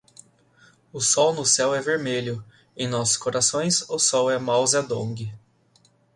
O 0.91 0.99
sol 0.99 1.31
no 1.31 1.45
céu 1.45 1.75
é 1.75 1.79
vermelho, 1.79 2.43
em 2.75 2.87
nossos 2.87 3.17
corações, 3.17 3.87
o 3.87 3.99
sol 3.99 4.31
é 4.31 4.39
Mao 4.39 4.65
Zedong 4.65 5.29